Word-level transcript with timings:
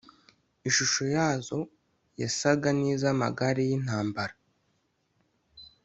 Ishusho 0.69 1.03
yazo 1.15 1.59
yasaga 2.21 2.69
n’iz’amagare 2.79 3.61
y’intambara 3.69 4.35